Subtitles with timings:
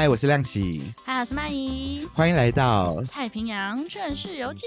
[0.00, 0.94] 嗨，我是亮喜。
[1.04, 2.08] 嗨，我是曼怡。
[2.14, 4.66] 欢迎来到《太平洋劝世游记》。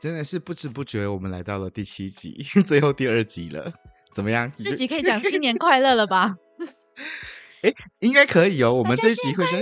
[0.00, 3.72] 真的是不知不觉，我们来到了第七集，最后第二集了。
[4.14, 4.48] 怎么样？
[4.62, 6.36] 这集可以讲新年快乐了吧？
[7.62, 8.72] 哎，应该可以哦。
[8.72, 9.60] 我们这集会在。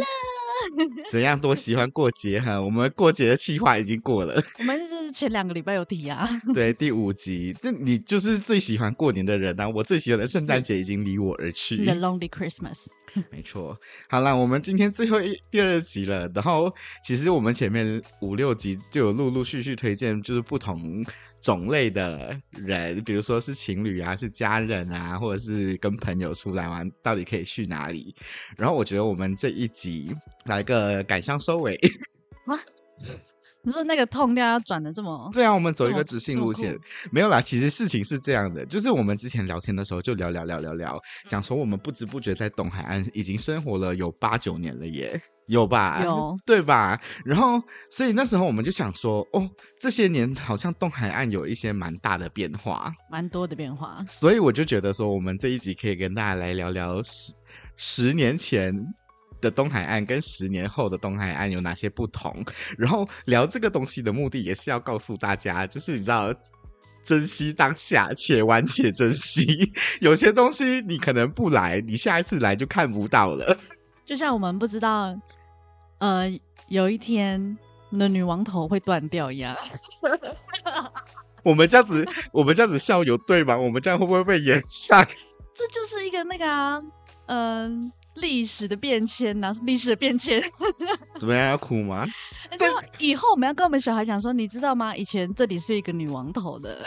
[1.10, 2.60] 怎样多喜欢过节哈？
[2.60, 4.40] 我们过节的计划已经过了。
[4.58, 6.28] 我们是前两个礼拜有提啊。
[6.54, 9.68] 对，第五集，那你就是最喜欢过年的人啊！
[9.68, 11.76] 我最喜欢的圣诞节已经离我而去。
[11.84, 12.86] The Lonely Christmas。
[13.30, 13.78] 没错。
[14.08, 16.30] 好了，我们今天最后一第二集了。
[16.34, 16.72] 然后，
[17.04, 21.04] 其实我们前面五六集就有陆陆续续推荐，就是不同。
[21.40, 28.14] 种类的人，比如说是情侣啊，是家人啊，或者是跟朋友出来玩，到底可以去哪里？
[28.58, 31.80] 然后我觉得我们这一集来个感伤收尾。
[32.44, 32.60] 啊？
[33.62, 35.28] 你说那个痛调要转的这么？
[35.32, 36.78] 对啊，我们走一个直性路线。
[37.10, 45.20] 没有啦，其实事情是这样的，就是我们之前聊天的时候就聊聊聊聊聊，讲说我们不知不觉在东海岸已经生活了有八九年了耶。
[45.46, 46.00] 有吧？
[46.04, 47.00] 有， 对吧？
[47.24, 54.04] 然后，所以那时候我们就想说，哦，这些年好像东海岸有一些蛮大的变化，蛮多的变化。
[54.06, 57.32] 所以我就觉得说，我们这一集可以跟大家来聊聊十
[57.76, 58.72] 十年前
[59.40, 62.44] 的东海岸跟十年后的东海岸有哪些不同。
[62.78, 66.34] 然后聊这个东西的目的，也是要告诉大家，就是你知道，
[67.02, 69.72] 珍惜当下，且玩且珍惜。
[70.00, 73.58] 有些东西你可能不来，你下一次来就看不到了。
[74.04, 75.14] 就像我们不知道。
[75.98, 76.26] 呃，
[76.68, 77.58] 有一天，
[77.90, 79.54] 我们的女王头会断掉一样。
[81.42, 83.54] 我们这样子，我们这样子笑有对吗？
[83.56, 85.06] 我们这样会不会被炎上？
[85.54, 86.80] 这就是一个那个啊，
[87.26, 87.92] 嗯、呃。
[88.14, 90.42] 历史的变迁呐、啊，历史的变迁，
[91.16, 92.06] 怎么样要哭吗？
[92.58, 92.66] 就
[92.98, 94.94] 以后我们要跟我们小孩讲说，你知道吗？
[94.96, 96.84] 以前这里是一个女王头的，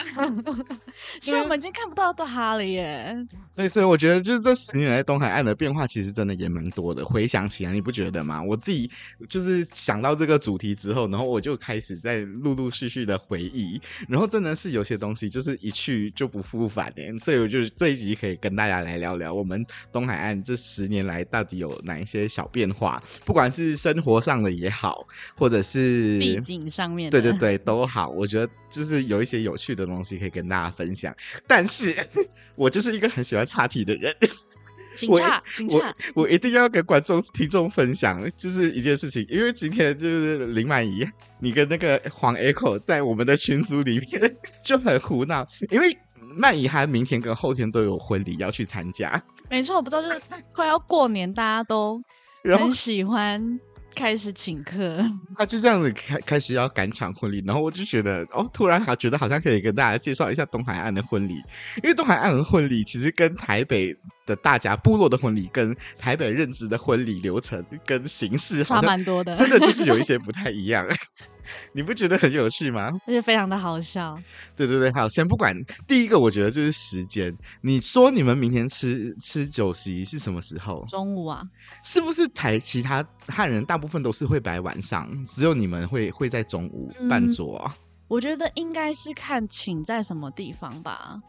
[1.21, 3.15] 所以我们已经看不到她了耶。
[3.55, 7.05] 对，所以我觉得就是这十年来东海岸的变化，其实真的也蛮多的。
[7.05, 8.43] 回想起来，你不觉得吗？
[8.43, 8.91] 我自己
[9.29, 17.03] 就是想到这个主题之后，然后我就开始在陆陆续续的回忆，然后真的是有些东西就是一去就不复返的。
[17.19, 21.12] 所以我就这一集可以跟大家来聊聊我们东海岸这十年来。
[21.25, 23.03] 到底有哪一些小变化？
[23.25, 28.07] 不管是生活上的也好，或者是地景上面，对对对，都好。
[28.07, 31.13] 我觉得就是有一些有趣的东西可以跟大家分享。
[31.45, 31.93] 但是
[32.55, 34.15] 我就是一个很喜欢岔题的人，
[34.95, 39.25] 请岔，请岔，我一定要跟观众听众分享，就是一件事情。
[39.27, 41.05] 因为今天就是林曼怡，
[41.39, 45.97] 你跟那个黄 Echo 在我们的群组里面就很胡闹，因为
[46.35, 49.21] 曼怡还明天跟后天都有婚礼要去参加。
[49.49, 50.21] 没错，我不知道，就是
[50.53, 52.01] 快要过年，大家都
[52.43, 53.59] 很喜欢
[53.95, 55.03] 开始请客。
[55.37, 61.35] 他就这样子开开始要赶场婚礼，然后我就觉得，哦，突然好觉得好像可以跟大家介绍一下东海岸的婚礼，
[61.83, 63.95] 因为东海岸的婚礼其实跟台北
[64.25, 70.87] 的大家部落的婚礼，跟台北认知的婚礼流程跟形式差蛮多的，真的就是有一些不太一样。
[71.73, 72.89] 你不觉得很有趣吗？
[73.07, 74.17] 而且非常的好笑。
[74.55, 75.55] 对对对，好，先不管
[75.87, 77.35] 第一个，我觉得就是时间。
[77.61, 80.85] 你说你们明天吃吃酒席是什么时候？
[80.89, 81.43] 中午啊？
[81.83, 87.75] 是不是台其他汉人大部分都是会摆晚上，只有你们会会在中午办桌啊？
[87.75, 91.19] 嗯，我觉得应该是看请在什么地方吧。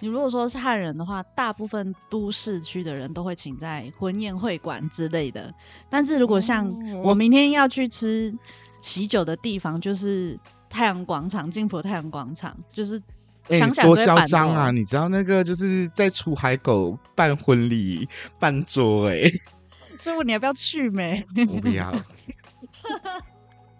[0.00, 5.52] 你如果说是汉人的话，大部分都市区的人都会请在婚宴会馆之类的。
[5.90, 6.68] 但是如果像
[7.02, 8.32] 我明天要去吃。
[8.80, 13.00] 喜酒的地方就是太阳广场，金浦太阳广场，就是
[13.48, 14.70] 想想、欸、多嚣张啊！
[14.70, 18.08] 你知道那个就是在出海口办婚礼
[18.38, 19.22] 办桌哎，
[19.98, 21.24] 所以问你要不要去没？
[21.48, 21.92] 我不要，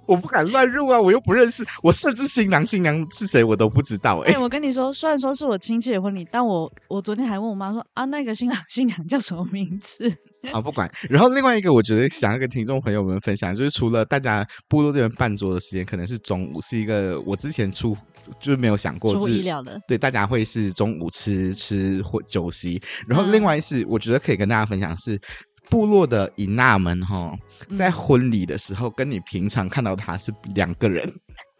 [0.08, 1.00] 我不敢乱入啊！
[1.00, 4.38] 我又不认识，我甚至新郎新娘是谁我都不知道哎、欸。
[4.42, 10.10] 我跟你说，虽然说是我亲戚的婚礼，但我我昨天还问我妈说啊，那个新郎新娘叫什么名字？
[10.52, 10.90] 啊，不管。
[11.10, 17.96] 然后另外一个，我觉得想要跟听众朋友们分享，就是除了大家部落这边办桌的时间可能是中午，是一个我之前出
[18.40, 19.78] 就是没有想过，出乎意料的。
[19.86, 22.80] 对，大家会是中午吃吃或酒席。
[23.06, 25.20] 然后另外是，我觉得可以跟大家分享是
[25.70, 27.36] 部落的姨妈们哈，
[27.76, 31.12] 在婚礼的时候跟你平常看到他是两个人。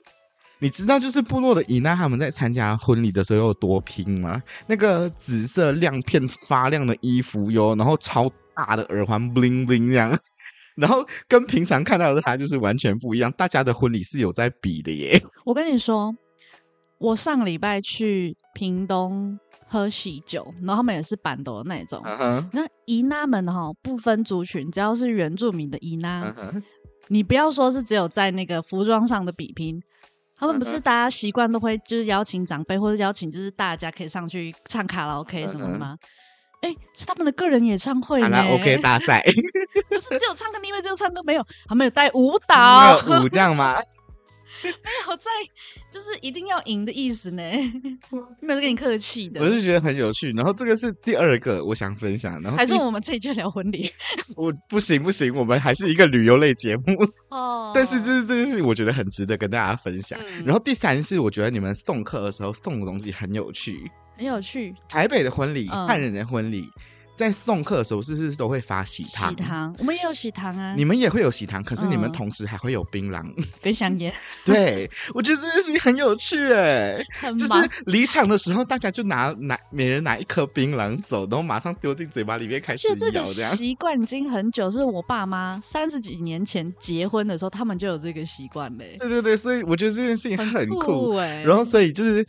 [0.60, 4.42] 你知道就是部落的姨妈他们在参加婚礼的时候有多拼吗？
[4.66, 8.30] 那个紫色亮片发亮的衣服哟，然后超。
[8.60, 10.18] 大的耳环 bling bling 这样，
[10.74, 13.30] 然后跟平常看到的他就是完全不一样。
[13.38, 15.16] 大家的婚礼是有在比的耶。
[15.44, 16.12] 我跟你说，
[16.98, 19.38] 我上礼拜去屏东
[19.68, 22.02] 喝喜酒，然后他们也是板斗的那种。
[22.02, 22.48] Uh huh.
[22.52, 26.62] 那姨妈们哈不分族群，只要是原住民的姨妈，uh huh.
[27.08, 29.80] 你不要说是只有在那个服装上的比拼，
[30.36, 35.96] 他们不是大家习惯都会就是邀请长辈或者邀请就是大家可以上去唱卡拉 OK 什么的吗？
[36.60, 38.30] 哎、欸，是他们的个人演唱会呢。
[38.30, 39.22] 卡拉 OK 大赛，
[39.88, 41.46] 不是只有唱歌，你以为只有唱歌没有？
[41.66, 43.76] 他们有带舞蹈， 舞这样吗？
[44.64, 45.30] 没有在，
[45.92, 47.42] 就是一定要赢的意思呢。
[48.40, 50.32] 没有跟你客气的，我是觉得很有趣。
[50.32, 53.90] 然后这个是第二个我想分享，然后还是我们这里就聊婚礼。
[54.36, 56.96] 我不行不行，我们还是一个旅游类节目
[57.28, 57.72] 哦。
[57.74, 60.18] 但是这是这件事情，我觉得很值得跟大家分享。
[60.20, 64.74] 嗯、然后第三是，我觉得你们送客的时候送的东西很有趣，很有趣。
[64.88, 66.68] 台北的婚礼，汉、嗯、人的婚礼。
[67.18, 69.30] 在送客的时候，是不是都会发喜糖？
[69.30, 70.72] 喜糖，我们也有喜糖啊。
[70.76, 73.24] 你们也会有喜糖，可是你们同时还会有槟榔
[73.60, 74.14] 跟香烟。
[74.46, 77.52] 对，我觉得这件事情很有趣哎，很就是
[77.86, 82.94] 离场的时候，大家就拿拿每人拿一颗槟榔走，然后马上丢进嘴巴里面开始咬。
[82.94, 83.24] 这个
[83.56, 88.94] 习惯已经很久，是我爸妈三十几年前结婚的时候，他们就有这个习惯嘞。
[89.00, 91.42] 对对对，所以我觉得这件事情很酷哎。
[91.42, 92.24] 然后，所以就是。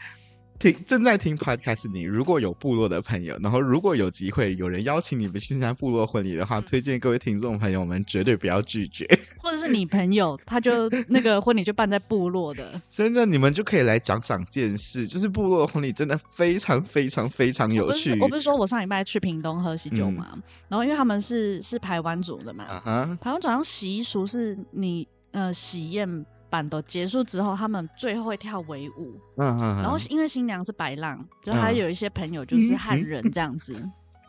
[0.60, 9.08] 听正在听 podcast，你如果有部落的朋友，然后如果有机会有人邀请你们去参加部落婚礼的话，推荐各位听众朋友们绝对不要拒绝。
[9.42, 15.08] 或者是你朋友，他就 那个婚礼就办在部落的，真的你们就可以来长长见识。
[15.08, 18.12] 就是部落婚礼真的非常非常非常有趣。
[18.12, 26.26] 我不，我不是说我上礼拜去屏东喝喜酒嘛，嗯、然后因为他们是是排湾族的嘛，嗯、排湾族好像习俗是你呃喜宴。
[26.50, 29.20] 版都结束之后，他们最后会跳围舞。
[29.38, 29.82] 嗯嗯，嗯。
[29.82, 33.76] 然后因为新娘是白浪，就还有一些朋友就是汉人这样子。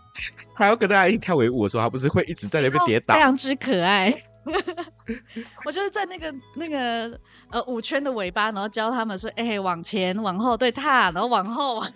[0.54, 4.12] 还要跟大家一起跳围舞的时候，他不是会一直在那边跌倒，非常之可爱。
[5.64, 7.18] 我就是在那个那个
[7.50, 11.92] 呃舞圈的尾巴，然后教他们说：“哎、欸，往前往后对踏，然后往后往。”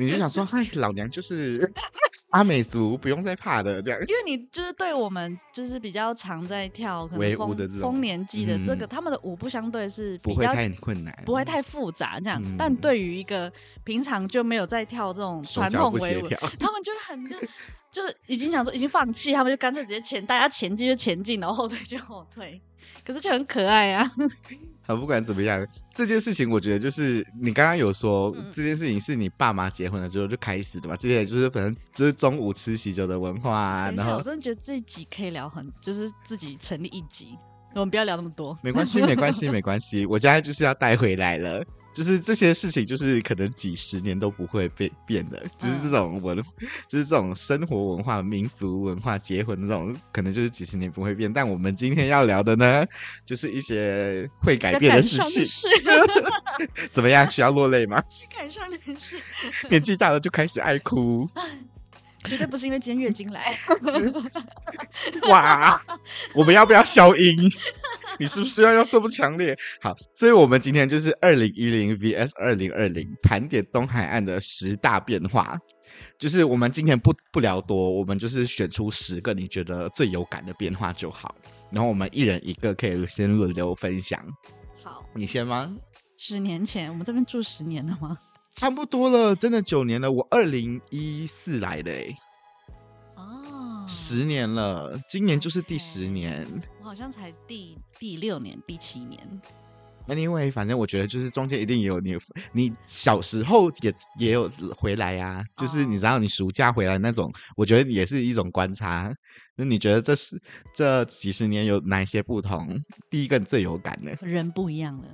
[0.00, 1.72] 你就想说： “嗨，老娘就是。”
[2.30, 12.40] 阿美族不用再怕的，这样，因为你就是对我们就是比较常在跳可能丰丰年祭的这个、嗯，他们的舞步相对是比较不会太困难，不会太复杂这样。
[12.40, 13.52] 嗯、但对于一个
[13.82, 16.28] 平常就没有在跳这种传统维舞，
[16.60, 17.36] 他们就很就
[17.90, 22.60] 就已经想说已经放弃，他们就干脆直接前大家前进就前进，然后后退就后退，
[23.04, 24.08] 可是就很可爱啊。
[24.90, 25.64] 好，不管怎么样，
[25.94, 30.96] 这件事情我觉得就是你刚刚有说、嗯、这件事情是你爸妈结婚了之后就开始的嘛？
[30.96, 33.90] 这些就是反正就是中午吃喜酒的文化啊。
[33.92, 37.38] 然后我真的觉得这一集可以聊很，就是自己成立一集，
[37.74, 38.58] 我们不要聊那么多。
[38.62, 41.64] 没关系，没关系，没关系，我现在就是要带回来了。
[41.92, 46.36] 就是这些事情，就是可能几十年都不会变变的，就是这种文，
[46.88, 51.32] 就是这种生活文化、民俗文化、结婚这种，可能就是几十年不会变。
[51.32, 52.84] 但我们今天要聊的呢，
[53.24, 55.44] 就是一些会改变的事情。
[56.90, 57.28] 怎么样？
[57.30, 58.02] 需要落泪吗？
[59.68, 61.28] 年纪大了就开始爱哭。
[62.24, 63.58] 绝对不是因为今天月经来。
[65.28, 65.80] 哇！
[66.34, 67.36] 我们要不要消音？
[68.18, 69.56] 你是不是要要这么强烈？
[69.80, 75.58] 好，所以我们今天就是二零一零 vs 二零二零盘点东海岸的十大变化。
[76.18, 81.34] 就是我们今天不不聊多，我们就是选出十个你觉得最有感的变化就好。
[81.70, 84.22] 然后我们一人一个，可以先轮流分享。
[84.82, 85.74] 好，你先吗？
[86.18, 88.18] 十年前，我们这边住十年了吗？
[88.54, 90.10] 差不多了，真的九年了。
[90.10, 92.14] 我二零一四来的哎。
[93.92, 96.46] 十年了，今年就是第十年。
[96.78, 99.20] 我好像才第第六年、第七年。
[100.06, 102.16] Anyway，反正我觉得就是中间一定也有你，
[102.52, 105.44] 你小时候也也有回来呀、啊。
[105.56, 109.12] 就是你知道，你暑假回来那种，我觉得也是一种观察。
[109.56, 110.40] 那你觉得这是
[110.72, 112.80] 这几十年有哪些不同？
[113.10, 115.08] 第一个最有感的，人不一样了。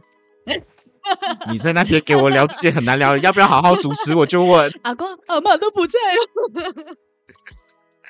[1.53, 4.15] 你在那边给我聊这些很难聊， 要不要好好主持？
[4.15, 4.71] 我就问。
[4.83, 6.97] 阿公阿妈都不在了。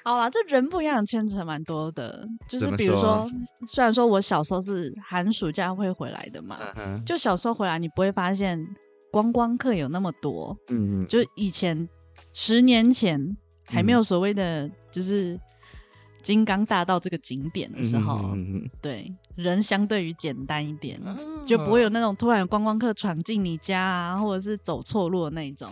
[0.04, 2.26] 好啦，这人不一样，牵扯蛮多的。
[2.48, 3.30] 就是比如说，说，
[3.68, 8.64] 虽然说我小时候是寒暑假会回来的嘛，嗯、就小时候回来，你不会发现
[9.10, 10.56] 观光客有那么多。
[10.68, 11.06] 嗯嗯。
[11.08, 11.88] 就以前
[12.32, 15.38] 十年前还没有所谓的就是
[16.22, 25.70] 金刚大道这个景点的时候，嗯、对人相对于简单一点、嗯，就不会有那种突然有观光客闯进你家啊，或者是走错路的那种。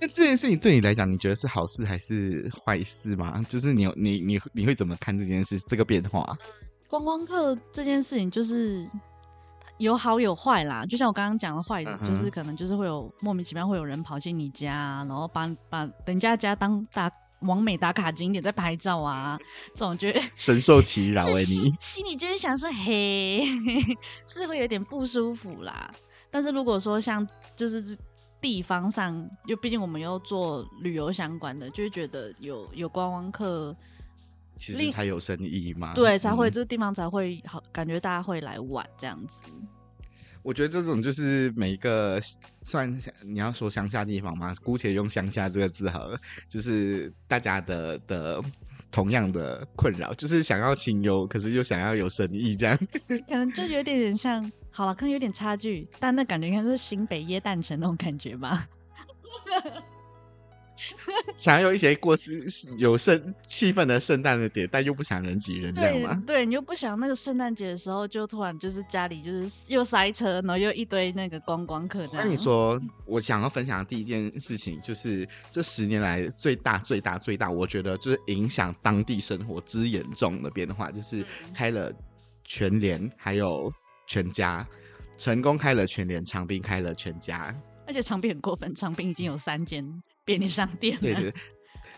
[0.00, 3.44] 那这件事情对你来讲，你觉得是好事还是坏事吗？
[3.48, 5.60] 就是你你你你会怎么看这件事？
[5.68, 6.36] 这个变化？
[6.88, 8.84] 观光客这件事情就是
[9.78, 10.84] 有好有坏啦。
[10.86, 17.10] 就像我刚刚讲的坏的，就是可能就是会有莫名其妙会有人跑进你家，然后把把人家家当打
[17.42, 19.38] 网美打卡景点在拍照啊，
[19.74, 23.46] 这种觉得 深受其扰哎，你心里就是想说嘿，
[24.26, 25.90] 是会有点不舒服啦。
[26.30, 27.96] 但是如果说像就是。
[28.42, 33.72] 地方上，又毕竟我们又做旅游相关的，就会觉得有有观光客，
[34.56, 35.94] 其实才有生意嘛。
[35.94, 39.40] 对，才会、嗯、这个地方才会好，感觉大家会来玩这样子。
[40.42, 42.20] 我觉得这种就是每一个
[42.64, 42.92] 算
[43.24, 46.18] 你要说乡下地方嘛，姑且用乡下这个字好了，
[46.48, 48.42] 就是大家的的
[48.90, 52.76] 同样的困扰，就是想要清幽，可是又想要有生意，这样
[53.28, 58.68] 可能就有点点像，好了，可能有点差距，但那感觉应该是新北耶诞城那种感觉吧。
[61.36, 62.16] 想要有一些过
[62.78, 66.22] 有圣气氛的圣诞的点，但又不想人挤人，这样吗？
[66.26, 72.08] 对，你又不想那个圣诞节的时候，就突然就是家里就是又塞车，然后又一堆那个观光客。
[72.12, 81.24] 那你说，我想要分享的第一件事情，就是这十年来最大、最大、最大，我觉得就是影响当地生活之严重的变化，就是
[81.54, 81.92] 开了
[82.44, 83.70] 全联，还有
[84.06, 84.66] 全家，
[85.16, 87.54] 成功开了全联，长滨开了全家，
[87.86, 90.02] 而且长滨很过分，长滨已经有三间。
[90.24, 91.34] 便利商店了，对对，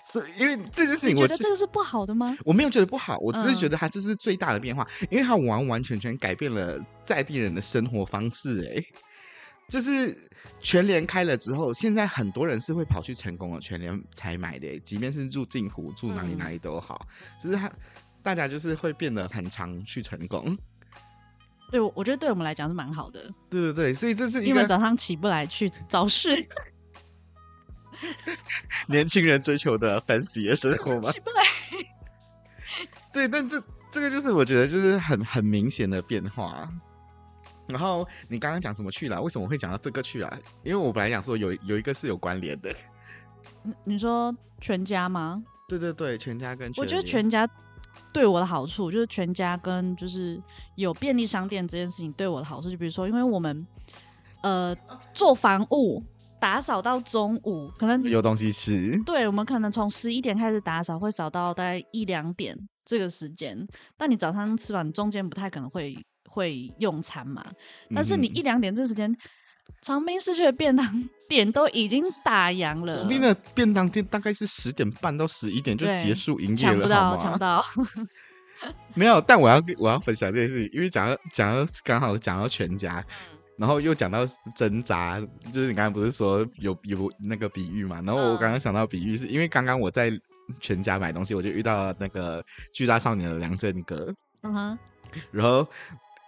[0.06, 2.34] 是因为这件事情，我觉得这个是不好的吗？
[2.42, 8.66] 我没有觉得不好，我只是觉得它这是最大的变化，嗯、因为它完完全全改变了在地人的生活方式。
[8.74, 8.82] 哎，
[9.68, 10.26] 就是
[10.58, 17.70] 全联开了之后，现在很多人是会跑去成功的全联才买的，即便是住近湖、住哪里哪里都好，嗯、就是他
[18.22, 20.56] 大家就是会变得很常去成功。
[21.70, 23.20] 对，我觉得对我们来讲是蛮好的。
[23.50, 26.46] 对对对，所以这是因为早上起不来去早市。
[28.86, 31.10] 年轻人追求的 fancy 的生活吗？
[31.10, 31.42] 起不来。
[33.12, 36.68] 对，但这这个就是我觉得就是很很明显的变化。
[37.66, 39.22] 然后你刚刚讲什么去了？
[39.22, 40.38] 为什么会讲到这个去啊？
[40.62, 42.74] 因为我本来想说有有一个是有关联的。
[43.84, 45.42] 你说全家吗？
[45.66, 47.48] 对对对，全家跟全我觉得全家
[48.12, 50.42] 对我的好处就是全家跟就是
[50.76, 53.66] 有便利商店这件事情对我的好处，就比如说因为我们
[54.42, 54.76] 呃
[55.12, 56.02] 做房务。
[56.40, 59.00] 打扫到中午，可能有东西吃。
[59.06, 63.66] 对，我们可能从十一点开始打扫，会扫到大概一两点这个时间。
[63.96, 65.96] 但你早上吃完，中间不太可能会
[66.28, 67.42] 会用餐嘛。
[67.94, 69.16] 但是你一两点这时间，嗯、
[69.80, 72.96] 长滨市区的便当店都已经打烊了。
[72.96, 77.64] 长滨的便当店大概是十点半到十一点就结束营业了，抢不到，抢不到。
[78.94, 83.04] 没有，但我要我要分享这件事情，因为讲到讲到刚好讲到全家。
[83.56, 85.20] 然后又讲到挣扎，
[85.52, 88.02] 就是你刚刚不是说有有那个比喻嘛？
[88.04, 90.10] 然后我刚刚想到比喻，是因为刚刚我在
[90.58, 94.12] 全家买东西，我就遇到了那个巨大少年的梁振哥。
[94.42, 94.78] 嗯哼。
[95.30, 95.64] 然后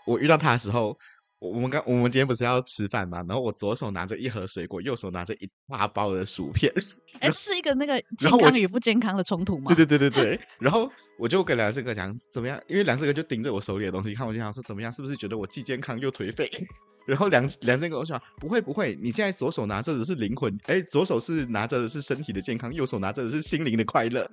[0.06, 0.96] 我遇到他的时候，
[1.38, 3.18] 我们刚我们今天不是要吃饭吗？
[3.28, 6.72] 然后我左手拿着一盒水果，右手拿着一大包的薯片。
[7.20, 9.74] 哎，这是一个那个 健康与不健康的冲突吗？
[9.74, 10.40] 对对对对对。
[10.58, 12.60] 然后我就跟梁振哥讲怎么样？
[12.68, 14.92] 因为梁振哥就盯着我手里的东西看，我就想说怎么样？
[14.92, 16.50] 是不是觉得我既健康又颓废？
[17.06, 24.28] 然后梁梁振哥，我想不会不会，你现在左手拿着的是灵魂，哎，左手是拿着的是身体的健康，右手拿着的是心灵的快乐，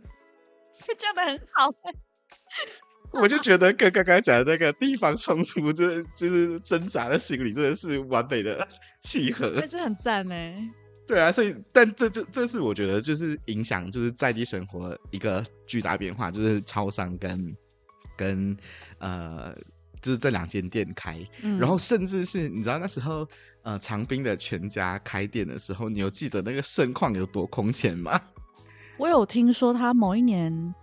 [0.72, 1.70] 是 这样的很好。
[3.14, 8.68] 我就觉得跟刚刚讲的那个地方冲突，这就是挣扎的心理，真的是完美的
[9.02, 9.62] 契合。
[9.68, 10.36] 这很赞呢。
[11.08, 17.56] 对啊，所以但这就这是我觉得就是影响就是在地生活一个巨大变化，就是超商跟
[18.18, 18.58] 跟
[18.98, 19.56] 呃。
[20.02, 23.26] 就是这两间店开，嗯、然后甚至是你知道那时候，
[23.62, 28.20] 呃，长滨的全家开店的时候，你有记得那个盛况有多空前吗？
[29.00, 30.76] 我有听说他某一年，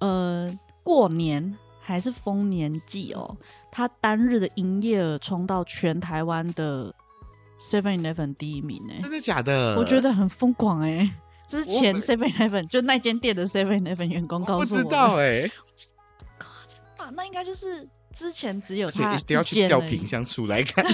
[0.00, 0.54] 呃，
[0.90, 3.36] 过年还是丰年祭哦，
[3.70, 6.92] 他单日的营业额冲到全台湾的
[7.60, 8.94] Seven Eleven 第一名呢。
[9.00, 9.76] 真的假的？
[9.76, 11.08] 我觉得很疯狂哎，
[11.46, 15.48] 之前 Seven Eleven 就那间店的 Seven Eleven 员工告诉我，我不知道哎，
[17.14, 17.88] 那应该就是。
[18.12, 20.84] 之前只有他一定要去调品相出来看，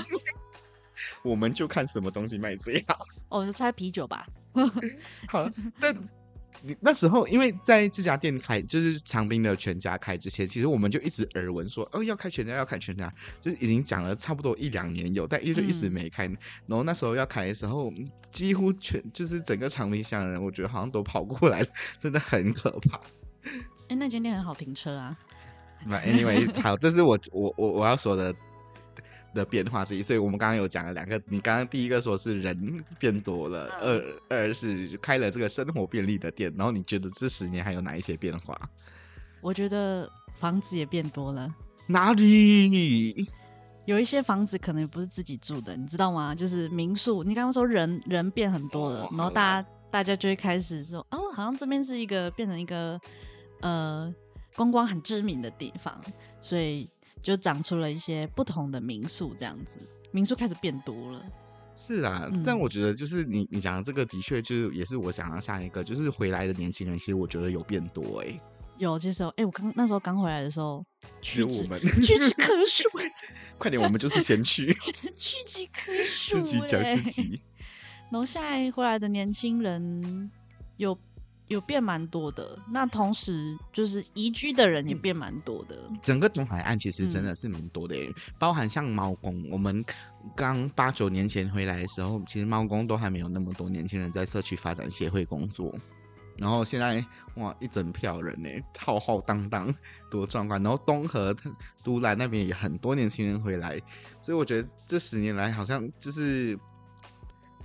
[1.24, 2.98] 我们就看什么东西卖最好。
[3.30, 4.26] 哦，就猜啤酒吧。
[5.26, 5.48] 好，
[5.80, 5.96] 但
[6.62, 16.26] 你那时候因为在这家店开，就是长滨的全家开之前，其实我们就一直耳闻说，哦，要开全家，要开全家，就是已经讲了差不多一两年有，但一直一直没开。
[16.26, 16.36] 嗯、
[16.66, 17.92] 然后那时候要开的时候，
[18.30, 21.66] 几乎全就是整个长滨乡的人，我觉得好像都跑过来，
[22.00, 22.96] 真的很可怕。
[23.46, 25.16] 哎、欸，那间店很好停车啊。
[25.86, 28.34] 那 anyway，好，这是我我我我要说的
[29.36, 30.02] 的变化之一。
[30.02, 36.52] 所以我们刚刚有讲了两个，你刚刚第一个说是人变多了，嗯、二二是开了这个生活便利的店。
[36.56, 38.58] 然后你觉得这十年还有哪一些变化？
[39.40, 41.54] 我觉得房子也变多了。
[41.86, 43.28] 哪里？
[43.84, 46.34] 有一些房子可能也不是自己住的，你知道吗？
[46.34, 47.22] 就是民宿。
[47.22, 52.98] 你刚刚说人人变很多了，哦、然后大家大家就会开始说，哦，好像这边是一个变成一个
[53.60, 54.12] 呃。
[54.56, 56.00] 观光很知名的地方，
[56.40, 56.88] 所以
[57.26, 59.80] 就长出了一些不同的民宿，这样子，
[60.12, 61.20] 民宿开始变多了。
[61.74, 68.40] 是啊，嗯、但我觉得就是你你讲的这个的确就是也是我想要下一个，就是回来的年轻人，其实我觉得有变多哎、欸。
[68.78, 70.86] 有，其实哎、欸，我刚那时候刚回来的时候，
[71.20, 72.88] 只有我们屈指可数。
[73.58, 74.72] 快点，我们就是先去，
[75.16, 77.42] 屈指可数，自己讲自己。
[78.12, 80.30] 然后现在回来的年轻人
[80.76, 80.96] 有
[81.48, 85.90] 有变蛮多的，那同时就是移居的人也变蛮多的。
[86.02, 89.84] 整个东海岸其实真的是蛮多的，嗯、包含像猫公，我们
[90.34, 95.74] 刚八九年前回来的时候，其实猫公都还没有那么多年轻人在社区发展协会工作。
[96.38, 97.02] 然后现在
[97.36, 98.48] 哇，一整票人呢，
[98.78, 99.74] 浩浩荡荡，
[100.10, 100.62] 多壮观！
[100.62, 101.34] 然后东河、
[101.82, 103.80] 都兰那边也很多年轻人回来，
[104.20, 106.58] 所以我觉得这十年来好像就是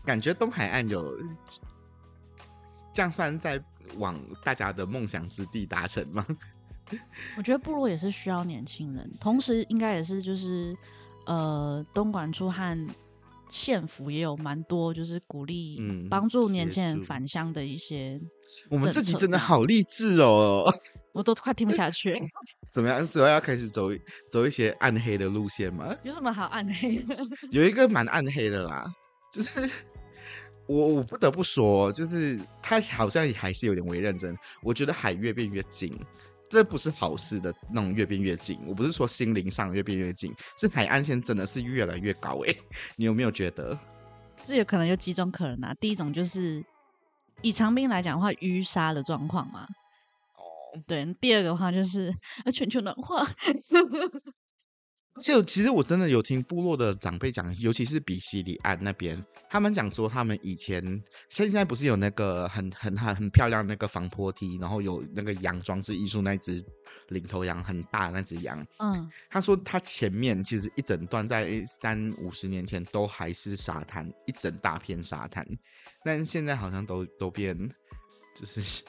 [0.05, 1.17] 感觉东海岸有
[2.93, 3.61] 这样算在
[3.97, 6.25] 往大家的梦想之地达成吗？
[7.37, 10.75] 我觉得部落也是需要年轻人，同时应该也是就是
[11.25, 12.87] 呃东莞处和。
[13.49, 15.77] 县府也有蛮多，就是鼓励、
[16.09, 18.17] 帮助年轻人返乡的一些。
[18.69, 20.73] 我们自己真的好励志哦，
[21.11, 22.17] 我都快听不下去。
[22.71, 23.05] 怎么样？
[23.05, 23.89] 所以要开始走
[24.29, 25.93] 走一些暗黑的路线吗？
[26.05, 27.17] 有什么好暗黑的？
[27.51, 28.85] 有一个蛮暗黑的啦，
[29.33, 29.69] 就是
[30.71, 34.37] 我我不得不说，就是他好像也还是有点微认真。
[34.61, 35.97] 我觉得海越变越近。
[36.49, 42.53] 这不是好事的那种越变越近，我不是说心灵上越变越近，是海岸线真的是越来越高哎，
[42.97, 43.79] 你有没有觉得？
[44.43, 45.73] 这有可能有几种可能啊？
[45.79, 46.61] 第一种就是
[47.41, 49.65] 以长兵来讲的话，淤沙的状况嘛。
[50.35, 50.43] 哦，
[50.85, 51.05] 对。
[51.21, 52.13] 第二个的话就是
[52.53, 53.25] 全球暖化。
[55.19, 66.63] 就其实我真的有听部落的长辈讲，尤其是比西里岸那边，他们讲说他们以前现在不是有那个很很很很漂亮的那个防坡梯，然后有那个羊装置艺术，那只
[67.09, 68.65] 领头羊很大的那只羊。
[68.77, 75.45] 嗯，他说他前面其实一整段在三五十年前都还是沙滩，一整大片沙滩，
[76.05, 77.55] 但现在好像都都变
[78.33, 78.81] 就是。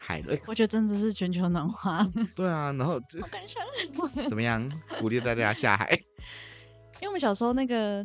[0.00, 2.04] 海了，我觉得真的是全球暖化。
[2.34, 3.20] 对啊，然后就
[4.28, 4.66] 怎么样
[4.98, 5.90] 鼓励大家下海？
[7.00, 8.04] 因为我们小时候那个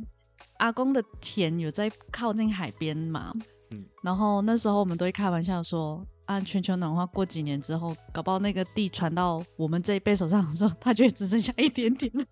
[0.57, 3.33] 阿公的田有在靠近海边嘛，
[3.71, 12.25] 嗯，然后那时候我们都会开玩笑说，啊，全球暖化过几年之后，搞不好那个地传到我们这一辈手上的时候，它就会只剩下一点点了，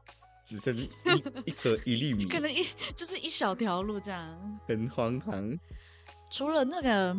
[0.45, 0.89] 只剩一
[1.45, 5.57] 一颗一粒米，可能一就是一小条路这样，很荒唐。
[6.29, 7.15] 除了那个。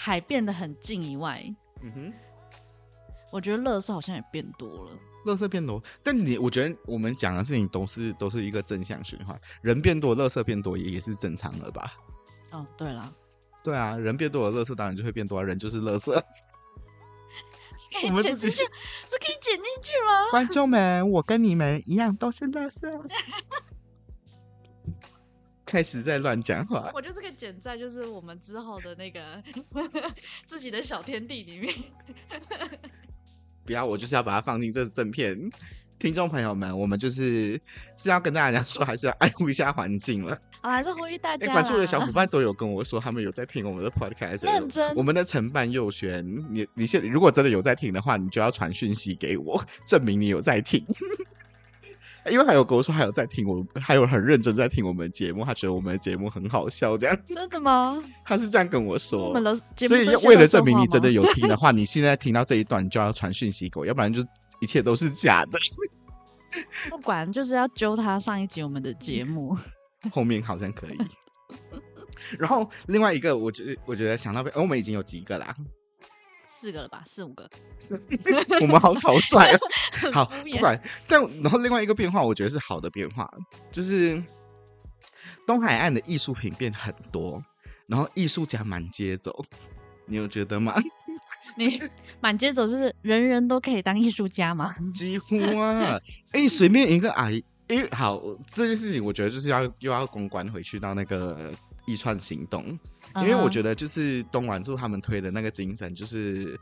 [0.00, 1.42] 海变得很近以外，
[1.82, 2.12] 嗯哼，
[3.32, 4.92] 我觉得乐色好像也变多了。
[5.26, 9.38] 垃圾变多，但你我觉得我们讲的事情都是都是一个正向循环。
[9.60, 11.92] 人变多，垃圾变多也也是正常的吧？
[12.52, 13.12] 哦，对了，
[13.64, 16.12] 对啊，人变多了，垃圾当然就会变多，人就是垃圾。
[18.04, 18.62] 我们剪进去，
[19.08, 20.30] 这可以剪进去吗？
[20.30, 23.10] 观众们，我跟你们一样都是垃圾。
[25.68, 29.42] 开始在乱讲话，我就是可以剪在就是我们之后的那个
[30.46, 31.74] 自己的小天地里面。
[33.66, 35.38] 不要，我就是要把它放进这正片。
[35.98, 37.60] 听众朋友们，我们就是
[37.96, 40.40] 是要跟大家讲说，还是要爱护一下环境了。
[40.62, 41.52] 好，还是呼吁大家。
[41.52, 44.46] 关注的小伙伴都有跟我说，他们有在听我们的 podcast。
[44.46, 44.94] 认真。
[44.94, 50.82] 我们的承办佑璇，你你现如果真的有在听的话，你就要传讯息给我，证明你有在听。
[52.30, 57.18] 因为还有跟我说，还有在听我，还有很认真在听我们节目，他觉得我们的节目很好笑，这样。
[57.26, 58.02] 真的吗？
[58.24, 59.30] 他是这样跟我说。
[59.30, 59.54] 我
[59.86, 64.24] 所以为了证明你真的有听的话， 你现在听到这一段，你就要传讯息给我，要不然就
[64.60, 65.58] 一切都是假的。
[66.88, 69.56] 不管，就是要揪他上一集我们的节目。
[70.12, 70.98] 后面好像可以。
[72.38, 75.54] 然后另外一个，我觉得我觉得想到，我们已经有几个啦。
[76.48, 77.48] 四个了吧，四五个，
[78.62, 79.58] 我们好草率啊！
[80.12, 83.30] 好，不管，但然后另外一个变化，我觉得是好的变化，
[83.70, 84.20] 就是
[85.46, 87.44] 东海岸的艺术品变很多，
[87.86, 89.44] 然后艺术家满街走，
[90.06, 90.74] 你有觉得吗？
[91.56, 91.80] 你
[92.20, 94.74] 满街走是人人都可以当艺术家吗？
[94.94, 96.00] 几乎啊！
[96.32, 101.52] 哎，随便一个阿姨，哎，好，这件事情我觉得就是要又要公关回去到那个。
[101.90, 102.78] 一串行动，
[103.16, 106.58] 因为我觉得就是东莞柱他们推的那个精神，就是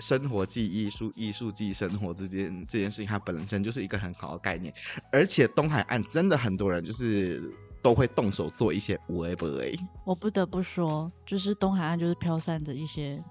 [0.00, 4.74] 生活即艺术，艺术即生活这件这件事情，它本身就是一个很好的概念。
[5.12, 7.42] 而且东海岸真的很多人就是
[7.80, 9.78] 都会动手做一些无为不为。
[10.04, 13.22] 我不得不说，就是东海岸就是飘散着一些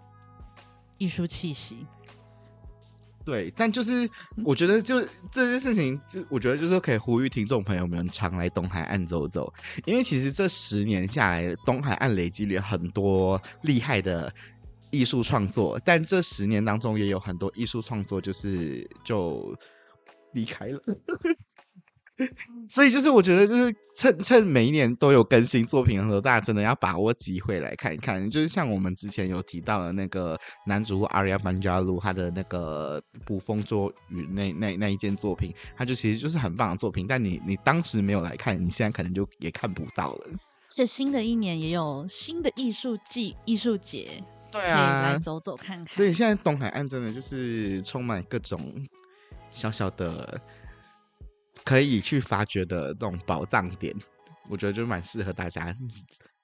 [0.97, 1.85] 艺术气息。
[3.25, 4.09] 对，但就是
[4.43, 9.51] 我觉得，就这件事情，就我觉得就是可以呼吁听众朋友们常来东海岸走走，
[9.85, 14.33] 因为其实这十年下来，东海岸累积了很多厉害的
[14.91, 19.55] 艺术创作，但这十年当中也有很多艺术创作就是就
[20.33, 20.81] 离开了。
[22.69, 28.29] 所以就是我觉得，就是趁趁每一年都有更新作品的时候，大家真的要把握机会来看一看。
[28.29, 37.07] 就是像我们之前有提到的那个男主阿里亚班加鲁他的那个捕风捉雨那那那一件作品，他就其实就是很棒的作品。
[37.07, 40.27] 但你你当时没有来看，你现在可能就也看不到了。
[40.69, 45.87] 这新的一年也有新的艺术季、艺术节，对啊，来走走看看。
[45.93, 48.87] 所以现在东海岸真的就是充满各种
[49.49, 50.39] 小小的。
[51.63, 53.95] 可以去发掘的那种宝藏点，
[54.49, 55.73] 我觉得就蛮适合大家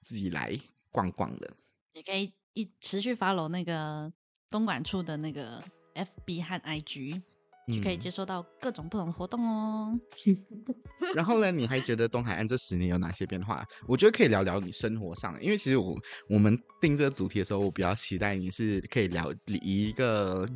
[0.02, 0.56] 自己来
[0.90, 1.50] 逛逛的。
[1.92, 4.12] 也可以一持续 follow 那个
[4.50, 5.62] 东莞处的那个
[5.94, 7.20] FB 和 IG，
[7.68, 9.98] 就可以接收到各种不同的活动哦。
[11.14, 13.66] 然后呢，你还觉得东海岸这十年有哪些变化？
[13.86, 15.96] 我觉得可以聊聊你生活上，因为其实我
[16.28, 20.48] 我们定这个主题的时候，我比较期待你是可以聊以一个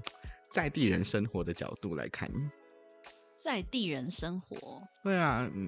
[0.51, 2.31] 在地人生活的角度来看。
[3.45, 5.65] 在地人生活，对啊，嗯，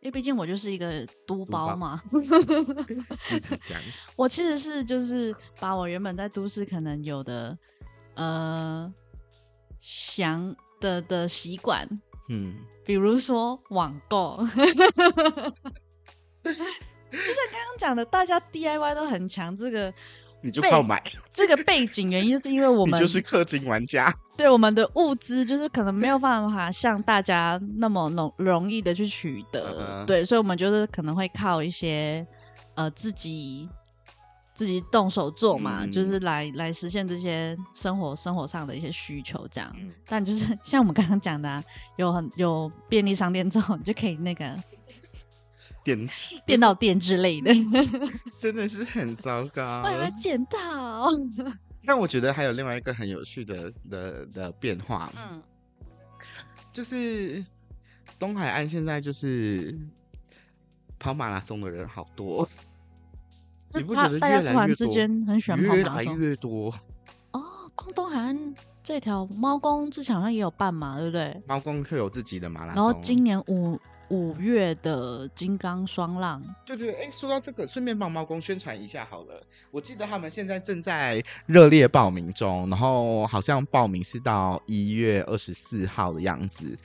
[0.00, 2.02] 因为毕竟我就是一个都包嘛，
[3.20, 3.78] 自己讲。
[4.16, 7.58] 我其实是就是把我原本在都市可能有的
[8.14, 8.90] 呃
[9.78, 11.86] 想的的习惯，
[12.30, 14.38] 嗯，比如说网购，
[16.42, 19.92] 就像刚刚讲的，大家 DIY 都很强，这个。
[20.46, 21.02] 你就靠买
[21.34, 32.26] 这个背景原因，就是因为我 们就是氪金玩家， 对我们的物资就是可能没有办法像大家那么容容易的去取得，对，所以我们就是可能会靠一些
[32.74, 33.68] 呃自己
[34.54, 39.70] 自己动手做嘛，嗯、就是来来实现这些生活生活上的一些需求这样。
[39.78, 41.62] 嗯、但就是 像我们刚刚讲的、啊，
[41.96, 44.56] 有很有便利商店之后，你就可以那个。
[45.94, 46.08] 电
[46.44, 47.52] 电到电之类的，
[48.36, 49.82] 真的是很糟糕。
[49.84, 51.08] 我有没有捡到？
[51.84, 55.40] 但我觉得还有另外一个很有趣的的的变化，嗯，
[56.72, 57.44] 就是
[58.18, 59.72] 东海岸现在就是
[60.98, 62.48] 跑马拉松的人好多，
[63.72, 64.44] 你不觉得越来越多？
[64.44, 66.74] 大家突然之间很喜欢跑马拉松，越来越多
[67.30, 67.40] 哦。
[67.76, 71.40] 光东海岸这条猫公之前好像也有办嘛，对不对？
[71.46, 73.80] 猫公会有自己的马拉松，然后今年五。
[74.10, 79.42] 五月的金刚双浪，对对，哎，说到这个，顺便帮猫公宣传一下好了。
[79.72, 86.78] 我记得他们现在正在热烈报名中，然后好像报名是到一月二十四号的样子。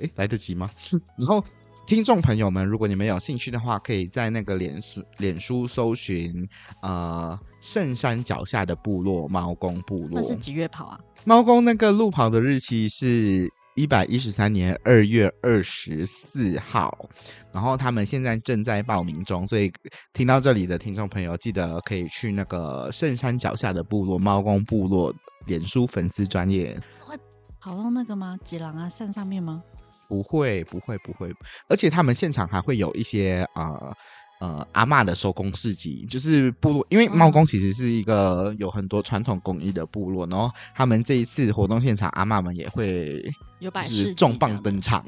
[0.00, 0.68] 哎，来得及吗？
[1.16, 1.42] 然后
[1.86, 6.48] 听众朋友们，如果你们有兴趣的话，可以在那个脸书脸书搜寻
[6.82, 10.20] 呃圣山脚下的部落猫公部落。
[10.20, 11.00] 那是几月跑啊？
[11.24, 13.48] 猫公那个路跑的日期是。
[13.76, 17.08] 一百一十三年二月二十四号，
[17.52, 19.70] 然后他们现在正在报名中，所以
[20.14, 26.76] 听到这里的听众朋友，记得可以去那个圣山脚下的部落猫公部落脸书粉丝专业。
[27.00, 27.14] 会
[27.60, 28.38] 跑到那个吗？
[28.42, 29.62] 吉朗啊山上面吗？
[30.08, 31.30] 不会，不会，不会。
[31.68, 33.94] 而且他们现场还会有一些呃。
[34.38, 43.22] 呃，阿嬷的手工市集，就是部落，因为猫公其实是一个有很多传统工艺的部落，然后他们这一次活动现场，阿嬷们也会
[43.60, 45.02] 就是重磅登场，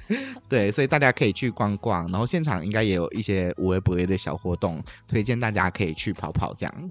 [0.50, 6.90] 对，所以大家可以去逛逛，然后现场应该也有一些无微不微的小活动，推荐大家可以去跑跑这样。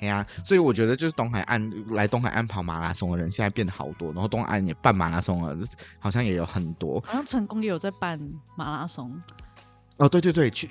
[0.00, 5.56] 哎呀，所以我觉得就是东海岸来东海岸跑马拉松的人现在变得好多，然后东海岸也办马拉松了，
[6.00, 8.20] 好像也有很多，好像成功也有在办
[8.56, 9.22] 马拉松。
[9.98, 10.68] 哦，对对对，去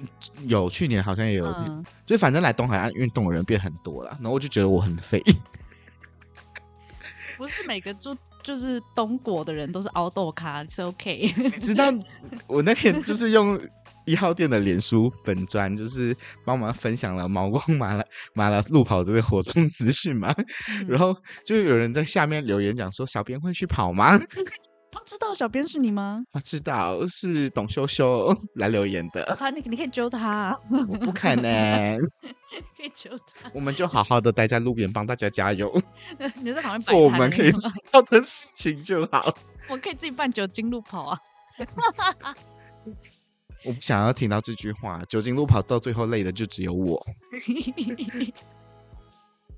[0.47, 5.21] 有去年好像也有，嗯、就反正来东海岸运动的人变很多了，然后我就觉得我很废。
[7.37, 11.33] 不是每个住就是东国的人都是凹豆咖，是 OK。
[11.37, 11.85] 你知道
[12.47, 13.59] 我那天就是用
[14.05, 20.31] 一号店的脸书粉砖，就是帮忙分享了毛光马拉马拉路跑这个活动资讯嘛，
[20.69, 24.19] 嗯、然后就有人在下面留言讲说：“小编会去跑吗？”
[25.05, 26.23] 他知道小编是你吗？
[26.33, 29.23] 他知道是董修修 来留言的。
[29.37, 30.59] 他，你你可以揪他。
[30.89, 31.99] 我不可能。
[32.75, 33.51] 可以揪他。
[33.53, 35.71] 我们就好好的待在路边帮大家加油。
[36.41, 39.31] 你在旁边做我们可以知道的事情就好。
[39.69, 41.19] 我可以自己办酒精路跑啊。
[43.63, 46.99] 我不想要听到这句话，酒精路跑到最后累的就只有我。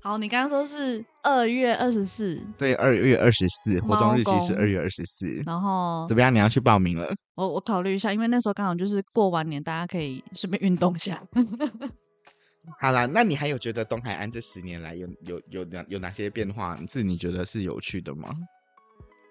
[0.00, 5.42] 好，你刚刚说是二月二十四，对，二月二十四，活动日期是二月二十四。
[5.44, 6.32] 然后怎么样？
[6.32, 7.12] 你要去报名了？
[7.34, 11.20] 我我考虑一下，因为那时候刚好就是过完年，大家可以顺便运动一下。
[12.80, 16.78] 好啦，那你还有觉得东海岸这十年来有有有哪有哪些变化？
[16.88, 18.30] 是你觉得是有趣的吗？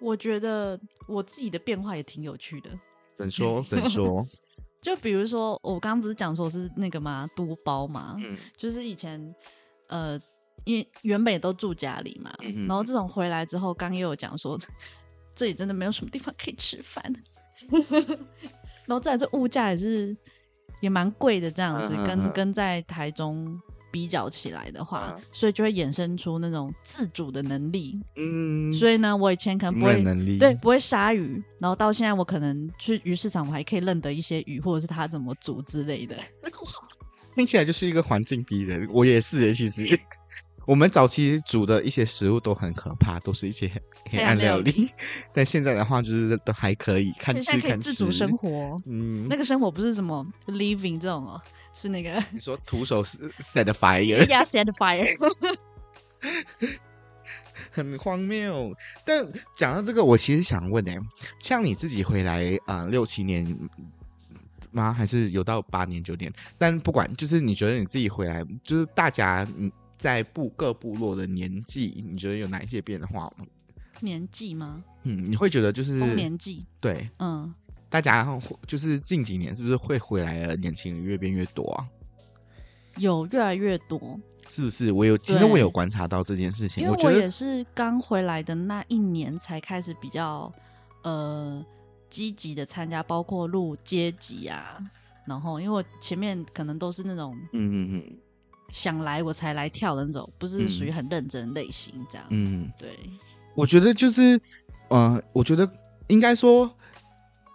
[0.02, 2.70] 我觉得我自己的变化也挺有趣的。
[3.16, 3.64] 怎说？
[3.64, 4.28] 怎说？
[4.82, 7.28] 就比如说，我刚刚不是讲说是那个吗？
[7.36, 9.34] 都包嘛，嗯，就是以前
[9.88, 10.20] 呃。
[10.66, 12.34] 因为原本也都住家里嘛，
[12.68, 14.60] 然后这种回来之后，刚刚也有讲说，
[15.34, 17.04] 这里真的没有什么地方可以吃饭，
[18.86, 20.16] 然后再来这物价也是
[20.82, 23.60] 也蛮贵的，这样子、嗯、跟跟在台中
[23.92, 28.00] 比较起来的话，嗯、所以就会衍生出那种自主的能力。
[28.16, 36.16] 嗯，所以呢，我以前可能不会能力对不会杀鱼，然后到现在我可能去鱼市场，我还可以认得一些鱼，或者是它怎么煮之类的。
[37.36, 40.00] 听起来就是一个环境逼人，我也是诶，其实。
[40.68, 43.72] 我们早期煮的一些食物都很可怕，都是一些
[44.12, 44.70] 黑暗料理。
[44.72, 44.90] 料
[45.34, 47.94] 但现在的话，就是都还可以看吃看吃。
[47.94, 51.42] 自主生活，嗯，那个生活不是什么 living 这种哦，
[51.74, 55.18] 是那个 你说徒手 set fire，yeah set fire，
[57.72, 58.76] 很荒谬。
[59.06, 59.26] 但
[59.56, 60.92] 讲到这个，我其实想问呢，
[61.40, 63.58] 像你自己回来啊、呃，六七年
[64.72, 64.92] 吗？
[64.92, 66.30] 还是有到八年九年？
[66.58, 69.72] 但不管，就是你觉得你自己回来，就是大家嗯。
[69.98, 73.46] 在部各部落的年纪，你觉得有哪一些变化吗？
[74.00, 74.84] 年纪吗？
[75.04, 77.52] 嗯，你会觉得就是年纪对，嗯，
[77.90, 81.88] 大家就是近几年是不是会回来的年轻人越变越多啊？
[82.98, 84.92] 有越来越多，是不是？
[84.92, 86.84] 我有，其实我有观察到这件事情。
[86.84, 90.52] 因为我也是刚回来的那一年才开始比较
[91.04, 91.66] 呃
[92.10, 94.78] 积极的参加，包括录阶级啊，
[95.26, 98.18] 然后因为我前面可能都是那种嗯嗯嗯。
[98.70, 102.26] 想来我才来跳的那种，不是属于很认真的类型，这样。
[102.30, 102.90] 嗯，对。
[103.56, 104.40] 我觉得就是，
[104.90, 105.70] 呃，我觉得
[106.08, 106.72] 应该说，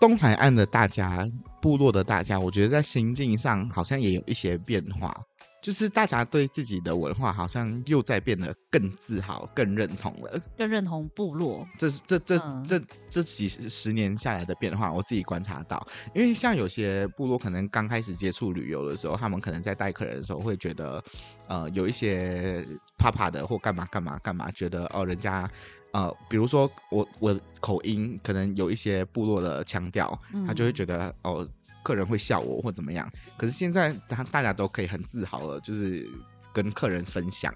[0.00, 1.26] 东海岸的大家，
[1.60, 5.14] 部落的大家，我觉得在心境上好像也有一些变化。
[5.62, 11.64] 就是大家对自己的文化好像又在变得更自豪、更认同了，更认同部落。
[11.78, 15.86] 这是这这、嗯、这这几十年下来的变化，我自己观察到。
[16.12, 21.00] 因为像有些部落可能刚开始接触旅游的时候，他们可能在带客人的时候会觉得，
[21.46, 22.66] 呃，有一些
[22.98, 25.48] 怕怕的或干嘛干嘛干嘛，觉得哦，人家
[25.92, 31.48] 呃，比如说我我口音可能有一些部落的腔调，他就会觉得哦。
[31.82, 36.08] 客人会笑我或怎么样，可是现在大大家都可以很自豪了，就是
[36.52, 37.52] 跟客人分享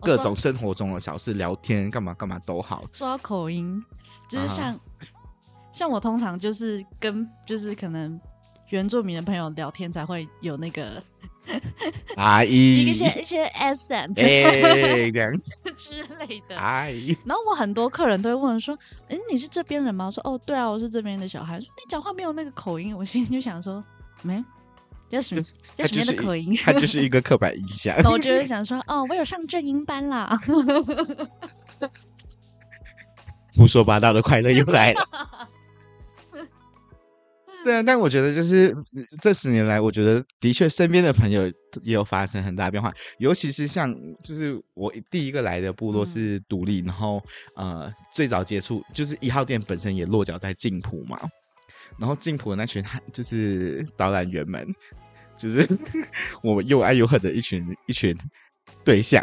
[0.00, 2.84] 各种生活中的小事，聊天干嘛干嘛都好。
[2.92, 3.84] 说到口音，
[4.28, 4.80] 就是像、uh.
[5.72, 8.20] 像我通常就是跟就是可能
[8.70, 11.02] 原住民的朋友聊天才会有那个。
[12.16, 14.14] 阿姨，一些一些 accent
[15.74, 16.56] 之类的。
[16.56, 23.82] 阿姨，然后我很多客人都会问说：“哎，你是这边人吗？”我说：“哦，对啊，我是这边的小孩。”说：“你讲话没有那个口音。”我心里就想说
[24.22, 24.44] ：“没，
[25.10, 25.42] 要什么
[25.76, 27.96] 要什么样的口音？”他就是一个刻板印象。
[28.02, 30.38] 那我就会想说：“哦，我有上正音班啦。”
[33.56, 35.48] 胡说八道的快乐又来了。
[37.62, 38.74] 对啊，但我觉得就是
[39.20, 41.46] 这十年来，我觉得的确身边的朋友
[41.82, 43.94] 也有发生很大变化，尤其是像
[44.24, 47.22] 就是我第一个来的部落是独立，嗯、然后
[47.56, 51.20] 呃最早接触就是一号店本身也落脚在静浦嘛，
[51.98, 54.66] 然后静浦的那群就是导览员们，
[55.38, 55.68] 就是
[56.42, 58.16] 我又爱又恨的一群一群
[58.82, 59.22] 对象，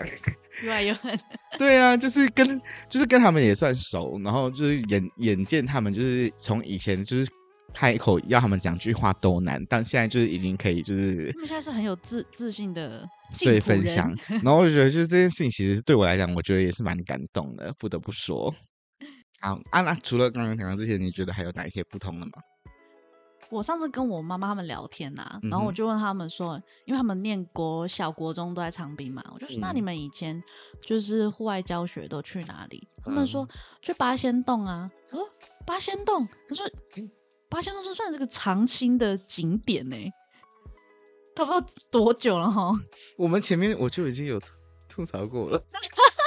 [0.63, 1.19] 又爱又恨，
[1.57, 7.27] 对啊，就是跟就是跟他们也算熟，然后就是眼眼见他们就是从以前就是。
[7.73, 13.07] 开口要他们讲句话都难，但现在就是已经可以，就是他们现在是很有自自信的
[13.39, 14.11] 对分享。
[14.27, 18.53] 然后我就觉得，就是这件事情，其实对我来讲，我觉得也是蛮感动的，不得不说。
[19.39, 22.31] 好，啊，那除了刚刚讲的这些，你觉得还有哪一些不同的吗？
[23.49, 30.41] 我上次跟我妈妈他们聊天呐、啊，然后我就问他们说，嗯、因为他们念国小、国中都在长滨嘛，我就说，嗯、那你们以前
[30.81, 32.85] 就是户外教学都去哪里？
[32.97, 33.47] 嗯、他们说
[33.81, 34.91] 去八仙洞啊。
[35.11, 35.29] 我说
[35.65, 36.65] 八仙洞，他说。
[37.49, 39.95] 八仙洞算是个常青的景点呢，
[41.35, 42.71] 他不知道多久了哈。
[43.17, 44.39] 我们前面我就已经有
[44.89, 45.63] 吐槽过了，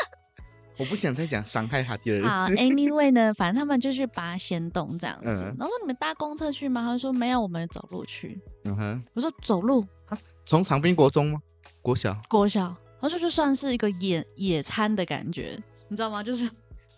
[0.79, 2.27] 我不想再讲伤害他第二次。
[2.27, 5.27] 好，Anyway 呢，反正他们就去八仙洞这样子。
[5.27, 6.83] 嗯、然后说你们搭公车去吗？
[6.83, 8.41] 他说没有，我们走路去。
[8.65, 9.87] 嗯哼，我说走路，
[10.47, 11.43] 从长滨国中吗？
[11.83, 12.63] 国小，国小，
[13.01, 16.23] 然后就算是一个野野餐的感觉，你知道吗？
[16.23, 16.51] 就是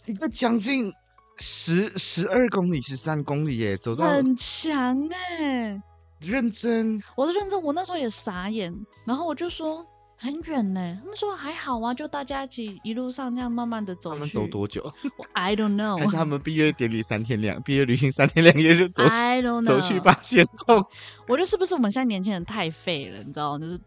[0.06, 0.92] 一个将近。
[1.38, 5.80] 十十二公里，十三公里耶，走到很强哎，
[6.20, 8.72] 认真，我是认真，我那时候也傻眼，
[9.04, 9.84] 然后我就说
[10.16, 14.10] 很远呢，他们说还好啊，就大家一起一路上这样慢慢的走。
[14.10, 14.92] 他们走多久
[15.32, 15.98] ？I don't know。
[15.98, 19.64] 还是他们毕业典礼三天两毕业旅行三天两夜就走？I don't know。
[19.64, 20.86] 走去八仙洞。
[21.26, 23.18] 我觉得是不是我们现在年轻人太废了？
[23.18, 23.80] 你知道，就是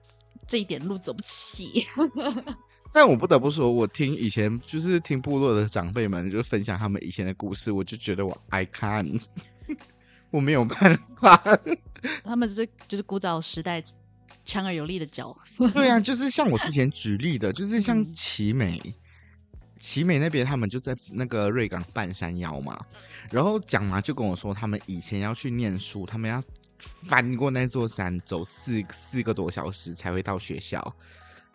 [0.45, 1.85] 这一点路走不起。
[2.93, 9.25] 但我不得不说，我听以前就是听部落的长辈们就分享他们以前的故事，我就觉得我 I can't，
[10.31, 11.41] 我没有办法。
[12.23, 13.83] 他们就是就是古早时代
[14.45, 15.35] 强而有力的脚。
[15.73, 18.79] 对啊， 就是像我之前举例的，就是像奇美，
[19.79, 22.79] 奇美那边他们就在那个瑞港半山腰嘛，
[23.31, 26.41] 然后讲嘛就跟我说，他们以前要去念书，他们要
[27.07, 30.95] 翻过那座山，走四四个多小时才会到学校。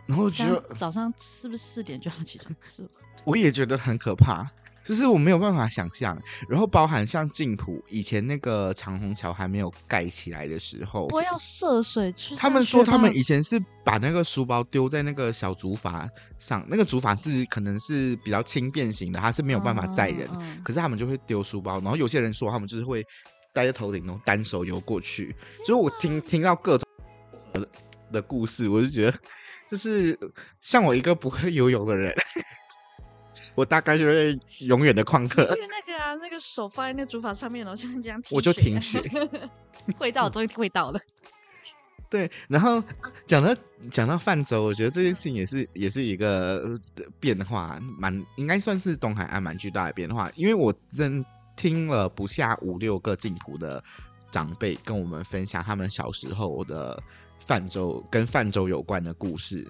[0.07, 2.89] 然后觉得早上是不是四点就要起床吃？
[3.25, 4.51] 我也觉得很可怕。
[4.83, 12.35] 就是我没有办法想象，然后包含像净土以前那个长虹桥还没有盖起来的时候，我要涉水去。
[12.35, 16.09] 他们说他们以前是把那个书包丢在那个小竹筏
[16.39, 21.75] 上，那个竹筏是可能是比较轻便型的，它是没有办法载人，嗯嗯、可是他们就会丢书包。
[21.75, 23.05] 然后有些人说他们就是会
[23.53, 25.37] 戴在头顶，然后单手游过去。
[25.65, 26.89] 所以我听听到各种
[28.11, 29.17] 的故事，我就觉得
[29.71, 30.19] 就是
[30.61, 32.15] 像我一个不会游泳的人。
[33.55, 35.43] 我大概就是永远的旷课。
[35.43, 39.01] 因为那个啊，那个手放在那个竹筏上面，然后像这样，我就停学。
[39.97, 41.01] 会到，终于会到了。
[42.11, 42.83] 对，然后
[43.27, 43.57] 讲到
[43.91, 46.79] 讲到泛舟，我觉得这件事情也是也是一个
[47.19, 50.31] 变化，蛮应该算是东海岸蛮巨大的变化。
[50.35, 51.25] 因为我真
[51.57, 53.83] 听了不下五六个净土的
[54.31, 57.03] 长辈跟我们分享他们小时候的。
[57.51, 59.67] 泛舟跟泛舟有关的故事，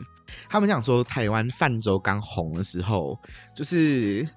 [0.51, 3.19] 他们讲说台湾泛舟刚红的时候，
[3.57, 4.29] 就是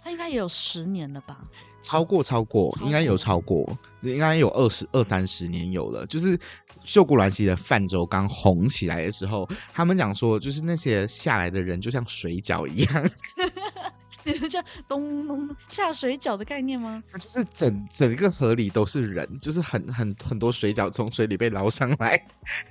[0.00, 1.42] 他应该也有十年了吧？
[1.82, 6.06] 超过超过，超过应该有超过，应该有二十二三十年有了。
[6.06, 6.38] 就是
[6.84, 13.10] 秀姑峦溪的泛舟刚红起来的时候，他们讲说，就是那些下来的人就像水饺一样。
[14.24, 17.02] 你们叫咚咚下水饺的概念吗？
[17.18, 22.20] 就是整整个河里都是人，就是很很很多水饺从水里被捞上来。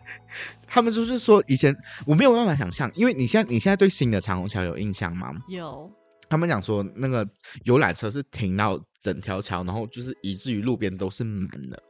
[0.68, 5.32] 他们就是说，以前我没有办法想象，因为你现在你现在对新的长虹桥有印象吗？
[5.48, 5.92] 有。
[6.30, 7.28] 他们讲说，那个
[7.64, 11.82] 游览车是停到整条桥，然后就是以至于路边都是满的。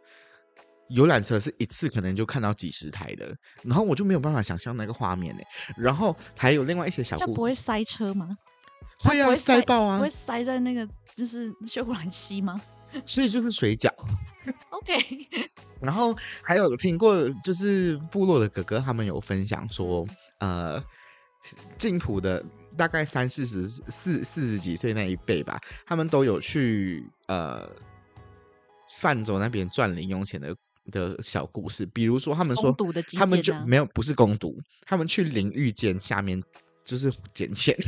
[0.89, 5.41] 游览车是一次可能就看到几十台的，然后我就没有办法想象那个画面呢。
[5.78, 8.38] 然后还有另外一些小，这不会塞车吗？
[8.99, 9.97] 会啊，塞爆啊！
[9.97, 12.62] 不会塞在那个就是秀姑峦溪吗？
[13.06, 13.89] 所以就是水饺。
[14.69, 14.93] OK。
[15.82, 20.08] 然后还有听过，就是部落的哥哥他们有分享说，
[20.39, 20.82] 呃，
[21.77, 22.43] 净土的
[22.77, 27.69] 大概三四十四四十几岁那一辈吧，他们都有去呃
[29.01, 30.56] 泛舟那边赚零用钱的
[30.91, 31.86] 的小故事。
[31.88, 32.73] 比如说，他们说
[33.17, 36.41] 他们就没有不是攻读，他们去淋浴间下面
[36.86, 37.75] 就是捡钱。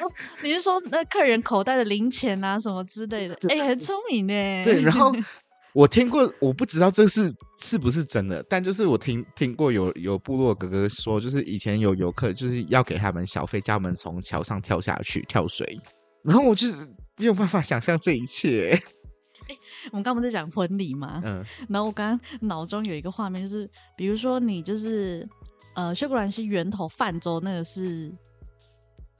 [0.00, 0.10] 哦、
[0.42, 3.34] 你是说那客人口袋的零钱啊什么之类的？
[3.48, 4.32] 哎、欸，很聪明呢。
[4.64, 5.14] 对，然后
[5.72, 15.78] 我听过，我不知道这是是不是真的，但就是我听听过有有部落哥哥说，就是以前有游客就是要给他们小费，叫他们从桥上跳下去跳水，
[16.22, 16.74] 然后我就是
[17.16, 18.70] 没有办法想象这一切。
[18.70, 18.82] 欸、
[19.92, 21.22] 我们刚不是讲婚礼吗？
[21.24, 25.28] 嗯，然后我刚刚脑中有一个画面，就是比如说你就是
[25.74, 28.12] 呃，秀姑峦溪源头泛舟那个是。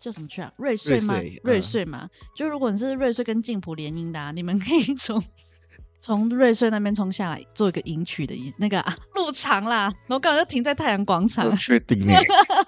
[0.05, 0.53] 叫什么去啊？
[0.59, 1.15] 瑞穗吗？
[1.45, 5.23] 瑞穗、嗯、就如果你是瑞穗跟静浦联姻的、啊，你们可以从
[5.99, 9.85] 从瑞穗那边冲下来，做一个迎娶的那个啊，入场啦。
[10.07, 11.57] 然后刚好就停在太阳广场。
[11.57, 12.21] 确定耶？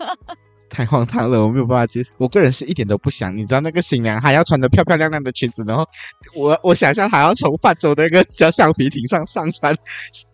[0.71, 2.11] 太荒唐了，我没有办法接受。
[2.17, 5.87] 我个人是一点都不想，你知道那个新娘还要穿的漂漂亮亮的裙子，然后
[6.35, 9.77] 我我想象还要从泛舟的那个小橡皮艇上上船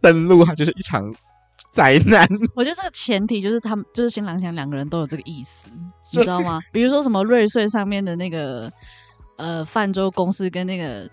[0.00, 1.12] 登陆，它就是一场。
[1.72, 5.70] 灾难， 我觉得这个前提就是他们就是新郎新娘两个人都有这个意思，
[6.12, 6.60] 你知道吗？
[6.70, 8.70] 比如说什么瑞穗上面的那个
[9.36, 11.08] 呃泛舟公司跟那个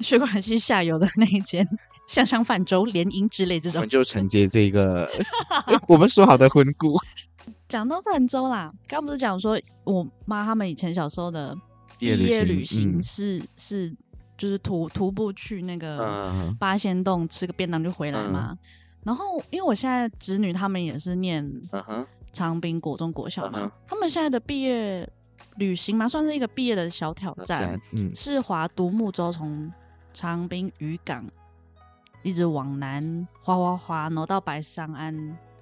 [0.00, 1.66] 血管系下游的那一间
[2.06, 5.10] 香香泛舟联姻之类这种，我们就承接这个
[5.88, 6.96] 我们说好的婚故。
[7.66, 11.56] 讲到泛舟啦，刚不是讲说我妈他们以前小时候的
[11.98, 13.96] 毕业旅行是、嗯、是
[14.38, 18.50] 就是徒徒步去那个八仙洞吃个便当就回来嘛？
[18.52, 18.58] 嗯
[19.04, 21.50] 然后，因为我现在侄女他们也是念
[22.32, 23.72] 长滨国中国小嘛，uh huh.
[23.86, 25.08] 他们现在的毕业
[25.56, 29.72] 旅行嘛，算是一个毕业的小挑战，嗯，是划独木舟从
[30.12, 31.24] 长滨渔港
[32.22, 35.14] 一直往南划划划，然后到白沙岸。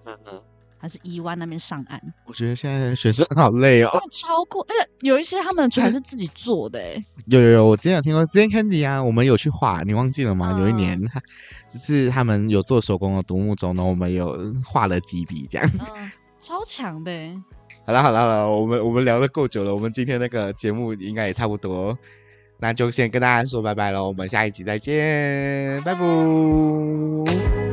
[0.05, 0.43] Uh huh.
[0.87, 4.61] 还是伊湾那边上岸，我觉得现在学生好累哦，超酷！
[4.61, 10.53] 而且有一些他们的船是自己做的， 哎，有有有，我之前有听过，之前 Candy 啊，我们有去画，你忘记了吗？
[10.55, 11.01] 嗯、有一年，
[11.69, 17.11] 就是他们有做手工的独木舟，然后我们有画了几笔这样，嗯、超强的。
[17.85, 21.97] 好了好了好了，我们我们聊的够久了，我们今天那个节目应该也差不多，
[22.59, 27.66] 那就先跟大家说拜拜喽，我们下一集再见，拜拜。